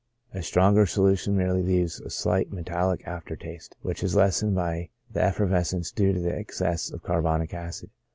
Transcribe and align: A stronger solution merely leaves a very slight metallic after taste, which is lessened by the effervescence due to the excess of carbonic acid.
A 0.33 0.41
stronger 0.41 0.87
solution 0.87 1.37
merely 1.37 1.61
leaves 1.61 1.99
a 1.99 2.05
very 2.05 2.09
slight 2.09 2.51
metallic 2.51 3.07
after 3.07 3.35
taste, 3.35 3.75
which 3.83 4.01
is 4.01 4.15
lessened 4.15 4.55
by 4.55 4.89
the 5.11 5.21
effervescence 5.21 5.91
due 5.91 6.11
to 6.11 6.19
the 6.19 6.35
excess 6.35 6.89
of 6.89 7.03
carbonic 7.03 7.53
acid. 7.53 7.91